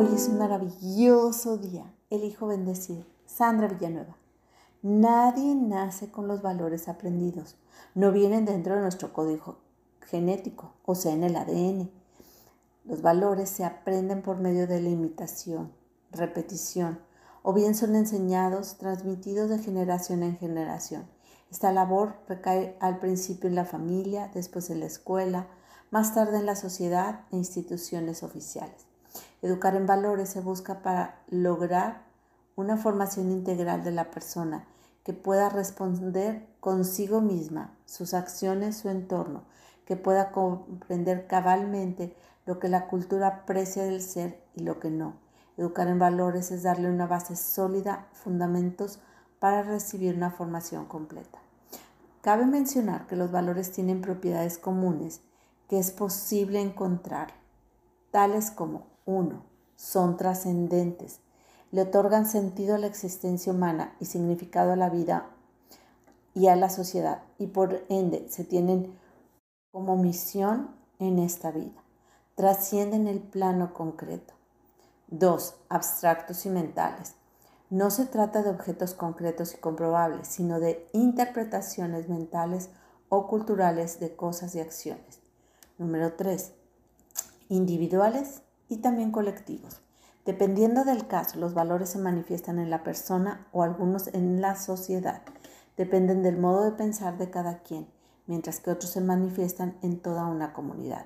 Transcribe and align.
Hoy 0.00 0.14
es 0.14 0.28
un 0.28 0.38
maravilloso 0.38 1.58
día. 1.58 1.84
Elijo 2.08 2.46
bendecir. 2.46 3.04
Sandra 3.26 3.68
Villanueva. 3.68 4.16
Nadie 4.80 5.54
nace 5.54 6.10
con 6.10 6.26
los 6.26 6.40
valores 6.40 6.88
aprendidos. 6.88 7.56
No 7.94 8.10
vienen 8.10 8.46
dentro 8.46 8.74
de 8.74 8.80
nuestro 8.80 9.12
código 9.12 9.58
genético, 10.00 10.72
o 10.86 10.94
sea, 10.94 11.12
en 11.12 11.22
el 11.22 11.36
ADN. 11.36 11.90
Los 12.86 13.02
valores 13.02 13.50
se 13.50 13.62
aprenden 13.62 14.22
por 14.22 14.38
medio 14.38 14.66
de 14.66 14.80
la 14.80 14.88
imitación, 14.88 15.70
repetición, 16.12 16.98
o 17.42 17.52
bien 17.52 17.74
son 17.74 17.94
enseñados, 17.94 18.78
transmitidos 18.78 19.50
de 19.50 19.58
generación 19.58 20.22
en 20.22 20.38
generación. 20.38 21.04
Esta 21.50 21.72
labor 21.72 22.14
recae 22.26 22.74
al 22.80 23.00
principio 23.00 23.50
en 23.50 23.54
la 23.54 23.66
familia, 23.66 24.30
después 24.32 24.70
en 24.70 24.80
la 24.80 24.86
escuela, 24.86 25.48
más 25.90 26.14
tarde 26.14 26.38
en 26.38 26.46
la 26.46 26.56
sociedad 26.56 27.26
e 27.32 27.36
instituciones 27.36 28.22
oficiales. 28.22 28.89
Educar 29.42 29.74
en 29.74 29.86
valores 29.86 30.28
se 30.28 30.40
busca 30.40 30.82
para 30.82 31.22
lograr 31.28 32.02
una 32.56 32.76
formación 32.76 33.30
integral 33.30 33.82
de 33.84 33.90
la 33.90 34.10
persona 34.10 34.66
que 35.02 35.14
pueda 35.14 35.48
responder 35.48 36.46
consigo 36.60 37.20
misma, 37.20 37.74
sus 37.86 38.12
acciones, 38.12 38.76
su 38.76 38.90
entorno, 38.90 39.44
que 39.86 39.96
pueda 39.96 40.30
comprender 40.30 41.26
cabalmente 41.26 42.14
lo 42.44 42.58
que 42.58 42.68
la 42.68 42.86
cultura 42.86 43.28
aprecia 43.28 43.84
del 43.84 44.02
ser 44.02 44.42
y 44.54 44.62
lo 44.62 44.78
que 44.78 44.90
no. 44.90 45.14
Educar 45.56 45.88
en 45.88 45.98
valores 45.98 46.50
es 46.50 46.62
darle 46.62 46.90
una 46.90 47.06
base 47.06 47.34
sólida, 47.34 48.08
fundamentos 48.12 49.00
para 49.38 49.62
recibir 49.62 50.14
una 50.14 50.30
formación 50.30 50.84
completa. 50.84 51.38
Cabe 52.20 52.44
mencionar 52.44 53.06
que 53.06 53.16
los 53.16 53.30
valores 53.30 53.72
tienen 53.72 54.02
propiedades 54.02 54.58
comunes 54.58 55.22
que 55.68 55.78
es 55.78 55.90
posible 55.92 56.60
encontrar, 56.60 57.32
tales 58.10 58.50
como 58.50 58.89
1. 59.06 59.42
Son 59.76 60.16
trascendentes, 60.16 61.20
le 61.72 61.82
otorgan 61.82 62.26
sentido 62.26 62.74
a 62.74 62.78
la 62.78 62.86
existencia 62.86 63.52
humana 63.52 63.94
y 64.00 64.06
significado 64.06 64.72
a 64.72 64.76
la 64.76 64.90
vida 64.90 65.30
y 66.34 66.48
a 66.48 66.56
la 66.56 66.70
sociedad 66.70 67.22
y 67.38 67.46
por 67.48 67.84
ende 67.88 68.26
se 68.28 68.44
tienen 68.44 68.92
como 69.72 69.96
misión 69.96 70.70
en 70.98 71.18
esta 71.18 71.50
vida. 71.50 71.82
Trascienden 72.34 73.06
el 73.06 73.20
plano 73.20 73.72
concreto. 73.74 74.34
2. 75.08 75.54
Abstractos 75.68 76.46
y 76.46 76.50
mentales. 76.50 77.14
No 77.68 77.90
se 77.90 78.06
trata 78.06 78.42
de 78.42 78.50
objetos 78.50 78.94
concretos 78.94 79.54
y 79.54 79.58
comprobables, 79.58 80.26
sino 80.26 80.58
de 80.58 80.88
interpretaciones 80.92 82.08
mentales 82.08 82.70
o 83.08 83.28
culturales 83.28 84.00
de 84.00 84.16
cosas 84.16 84.54
y 84.54 84.60
acciones. 84.60 85.20
Número 85.78 86.14
3. 86.14 86.52
Individuales 87.48 88.42
y 88.70 88.78
también 88.78 89.10
colectivos. 89.10 89.82
Dependiendo 90.24 90.84
del 90.84 91.06
caso, 91.06 91.38
los 91.38 91.52
valores 91.52 91.90
se 91.90 91.98
manifiestan 91.98 92.58
en 92.58 92.70
la 92.70 92.82
persona 92.82 93.46
o 93.52 93.62
algunos 93.62 94.08
en 94.14 94.40
la 94.40 94.56
sociedad. 94.56 95.20
Dependen 95.76 96.22
del 96.22 96.38
modo 96.38 96.64
de 96.64 96.72
pensar 96.72 97.18
de 97.18 97.28
cada 97.28 97.58
quien, 97.58 97.86
mientras 98.26 98.60
que 98.60 98.70
otros 98.70 98.92
se 98.92 99.02
manifiestan 99.02 99.76
en 99.82 100.00
toda 100.00 100.24
una 100.24 100.54
comunidad. 100.54 101.04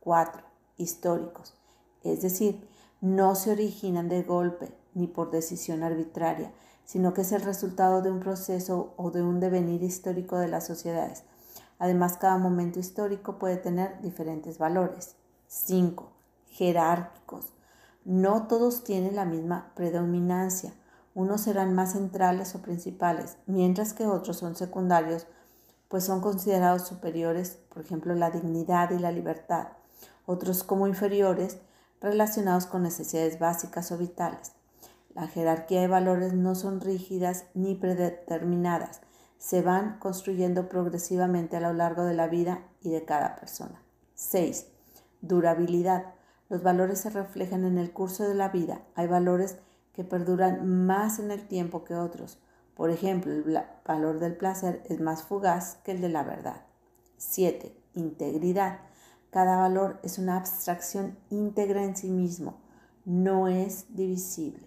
4. 0.00 0.42
Históricos. 0.78 1.54
Es 2.02 2.22
decir, 2.22 2.66
no 3.02 3.34
se 3.34 3.50
originan 3.50 4.08
de 4.08 4.22
golpe 4.22 4.72
ni 4.94 5.06
por 5.06 5.30
decisión 5.30 5.82
arbitraria, 5.82 6.50
sino 6.86 7.12
que 7.12 7.20
es 7.20 7.32
el 7.32 7.42
resultado 7.42 8.00
de 8.00 8.10
un 8.10 8.20
proceso 8.20 8.94
o 8.96 9.10
de 9.10 9.22
un 9.22 9.40
devenir 9.40 9.82
histórico 9.82 10.38
de 10.38 10.48
las 10.48 10.66
sociedades 10.66 11.24
Además, 11.80 12.18
cada 12.18 12.36
momento 12.36 12.78
histórico 12.78 13.38
puede 13.38 13.56
tener 13.56 14.02
diferentes 14.02 14.58
valores. 14.58 15.16
5. 15.46 16.12
Jerárquicos. 16.50 17.46
No 18.04 18.46
todos 18.46 18.84
tienen 18.84 19.16
la 19.16 19.24
misma 19.24 19.72
predominancia. 19.74 20.72
Unos 21.14 21.42
serán 21.42 21.74
más 21.74 21.92
centrales 21.92 22.54
o 22.54 22.62
principales, 22.62 23.36
mientras 23.46 23.92
que 23.92 24.06
otros 24.06 24.36
son 24.36 24.54
secundarios, 24.54 25.26
pues 25.88 26.04
son 26.04 26.20
considerados 26.20 26.86
superiores, 26.86 27.58
por 27.68 27.82
ejemplo, 27.82 28.14
la 28.14 28.30
dignidad 28.30 28.90
y 28.90 28.98
la 28.98 29.10
libertad. 29.10 29.68
Otros 30.26 30.62
como 30.62 30.86
inferiores, 30.86 31.58
relacionados 32.00 32.66
con 32.66 32.82
necesidades 32.82 33.38
básicas 33.38 33.90
o 33.90 33.98
vitales. 33.98 34.52
La 35.14 35.26
jerarquía 35.26 35.80
de 35.80 35.88
valores 35.88 36.32
no 36.32 36.54
son 36.54 36.80
rígidas 36.80 37.46
ni 37.54 37.74
predeterminadas, 37.74 39.00
se 39.38 39.62
van 39.62 39.98
construyendo 39.98 40.68
progresivamente 40.68 41.56
a 41.56 41.60
lo 41.60 41.72
largo 41.72 42.04
de 42.04 42.14
la 42.14 42.28
vida 42.28 42.62
y 42.82 42.90
de 42.90 43.04
cada 43.04 43.36
persona. 43.36 43.82
6. 44.14 44.66
Durabilidad. 45.22 46.14
Los 46.50 46.62
valores 46.64 46.98
se 46.98 47.10
reflejan 47.10 47.64
en 47.64 47.78
el 47.78 47.92
curso 47.92 48.28
de 48.28 48.34
la 48.34 48.50
vida. 48.50 48.82
Hay 48.96 49.06
valores 49.06 49.56
que 49.94 50.04
perduran 50.04 50.84
más 50.86 51.18
en 51.20 51.30
el 51.30 51.46
tiempo 51.46 51.84
que 51.84 51.94
otros. 51.94 52.38
Por 52.74 52.90
ejemplo, 52.90 53.32
el 53.32 53.62
valor 53.86 54.18
del 54.18 54.36
placer 54.36 54.82
es 54.88 55.00
más 55.00 55.22
fugaz 55.22 55.76
que 55.84 55.92
el 55.92 56.00
de 56.00 56.08
la 56.08 56.24
verdad. 56.24 56.62
7. 57.18 57.72
Integridad. 57.94 58.80
Cada 59.30 59.58
valor 59.58 60.00
es 60.02 60.18
una 60.18 60.38
abstracción 60.38 61.16
íntegra 61.30 61.84
en 61.84 61.96
sí 61.96 62.10
mismo. 62.10 62.58
No 63.04 63.46
es 63.46 63.86
divisible. 63.94 64.66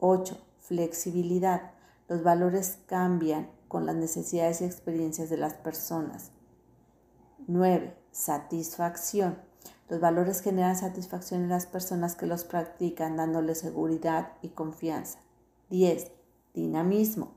8. 0.00 0.42
Flexibilidad. 0.60 1.72
Los 2.08 2.22
valores 2.22 2.78
cambian 2.86 3.50
con 3.68 3.84
las 3.84 3.96
necesidades 3.96 4.62
y 4.62 4.64
experiencias 4.64 5.28
de 5.28 5.36
las 5.36 5.52
personas. 5.54 6.30
9. 7.48 7.94
Satisfacción. 8.12 9.36
Los 9.88 10.00
valores 10.00 10.40
generan 10.40 10.76
satisfacción 10.76 11.42
en 11.42 11.48
las 11.50 11.66
personas 11.66 12.14
que 12.16 12.26
los 12.26 12.44
practican, 12.44 13.16
dándoles 13.16 13.58
seguridad 13.58 14.32
y 14.40 14.48
confianza. 14.48 15.18
10. 15.70 16.10
Dinamismo. 16.54 17.32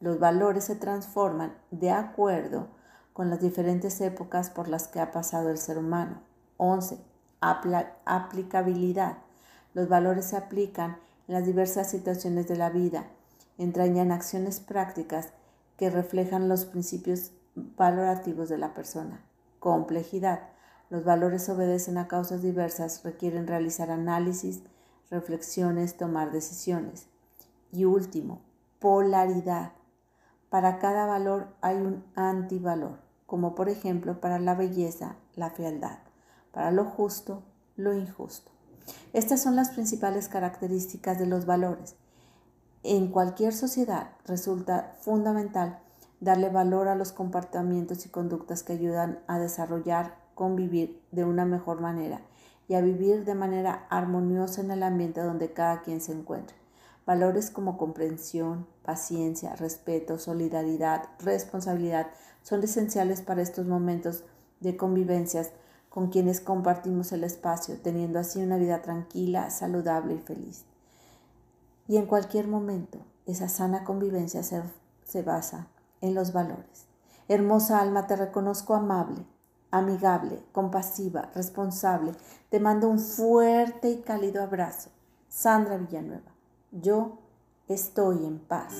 Los 0.00 0.18
valores 0.18 0.64
se 0.64 0.76
transforman 0.76 1.56
de 1.70 1.90
acuerdo 1.90 2.68
con 3.12 3.30
las 3.30 3.40
diferentes 3.40 4.00
épocas 4.02 4.50
por 4.50 4.68
las 4.68 4.88
que 4.88 5.00
ha 5.00 5.10
pasado 5.10 5.48
el 5.48 5.56
ser 5.56 5.78
humano. 5.78 6.20
11. 6.58 6.98
aplicabilidad. 7.40 9.18
Los 9.72 9.88
valores 9.88 10.26
se 10.26 10.36
aplican 10.36 10.98
en 11.28 11.34
las 11.34 11.46
diversas 11.46 11.90
situaciones 11.90 12.46
de 12.46 12.56
la 12.56 12.70
vida, 12.70 13.06
entrañan 13.58 14.12
acciones 14.12 14.60
prácticas 14.60 15.32
que 15.76 15.90
reflejan 15.90 16.48
los 16.48 16.66
principios 16.66 17.32
valorativos 17.54 18.48
de 18.48 18.58
la 18.58 18.74
persona. 18.74 19.20
Complejidad. 19.60 20.55
Los 20.90 21.04
valores 21.04 21.48
obedecen 21.48 21.98
a 21.98 22.08
causas 22.08 22.42
diversas, 22.42 23.02
requieren 23.02 23.46
realizar 23.46 23.90
análisis, 23.90 24.62
reflexiones, 25.10 25.96
tomar 25.96 26.32
decisiones. 26.32 27.06
Y 27.72 27.84
último, 27.84 28.40
polaridad. 28.78 29.72
Para 30.48 30.78
cada 30.78 31.06
valor 31.06 31.48
hay 31.60 31.76
un 31.76 32.04
antivalor, 32.14 32.98
como 33.26 33.54
por 33.54 33.68
ejemplo 33.68 34.20
para 34.20 34.38
la 34.38 34.54
belleza, 34.54 35.16
la 35.34 35.50
fealdad, 35.50 35.98
para 36.52 36.70
lo 36.70 36.84
justo, 36.84 37.42
lo 37.76 37.92
injusto. 37.92 38.52
Estas 39.12 39.42
son 39.42 39.56
las 39.56 39.70
principales 39.70 40.28
características 40.28 41.18
de 41.18 41.26
los 41.26 41.46
valores 41.46 41.96
en 42.86 43.08
cualquier 43.08 43.52
sociedad 43.52 44.10
resulta 44.26 44.94
fundamental 45.00 45.80
darle 46.20 46.50
valor 46.50 46.86
a 46.86 46.94
los 46.94 47.10
comportamientos 47.10 48.06
y 48.06 48.10
conductas 48.10 48.62
que 48.62 48.74
ayudan 48.74 49.18
a 49.26 49.40
desarrollar, 49.40 50.14
convivir 50.36 51.02
de 51.10 51.24
una 51.24 51.44
mejor 51.44 51.80
manera 51.80 52.20
y 52.68 52.74
a 52.74 52.80
vivir 52.80 53.24
de 53.24 53.34
manera 53.34 53.86
armoniosa 53.90 54.60
en 54.60 54.70
el 54.70 54.84
ambiente 54.84 55.20
donde 55.20 55.52
cada 55.52 55.82
quien 55.82 56.00
se 56.00 56.12
encuentre. 56.12 56.56
Valores 57.04 57.50
como 57.50 57.76
comprensión, 57.78 58.66
paciencia, 58.84 59.56
respeto, 59.56 60.20
solidaridad, 60.20 61.08
responsabilidad 61.18 62.06
son 62.42 62.62
esenciales 62.62 63.22
para 63.22 63.42
estos 63.42 63.66
momentos 63.66 64.22
de 64.60 64.76
convivencias 64.76 65.50
con 65.88 66.10
quienes 66.10 66.40
compartimos 66.40 67.10
el 67.12 67.24
espacio, 67.24 67.78
teniendo 67.82 68.18
así 68.18 68.42
una 68.42 68.58
vida 68.58 68.82
tranquila, 68.82 69.50
saludable 69.50 70.14
y 70.14 70.18
feliz. 70.18 70.64
Y 71.88 71.96
en 71.96 72.06
cualquier 72.06 72.48
momento, 72.48 72.98
esa 73.24 73.48
sana 73.48 73.84
convivencia 73.84 74.42
se, 74.42 75.22
basa 75.22 75.68
en 76.00 76.14
los 76.14 76.32
valores. 76.32 76.86
Hermosa 77.28 77.80
alma, 77.80 78.06
te 78.06 78.16
reconozco 78.16 78.74
amable, 78.74 79.24
amigable, 79.78 80.42
compasiva, 80.52 81.30
responsable. 81.34 82.12
Te 82.50 82.60
mando 82.60 82.88
un 82.88 82.98
fuerte 82.98 83.90
y 83.90 84.02
cálido 84.02 84.42
abrazo. 84.42 84.90
Sandra 85.28 85.76
Villanueva, 85.76 86.32
yo 86.70 87.18
estoy 87.68 88.24
en 88.24 88.38
paz. 88.38 88.74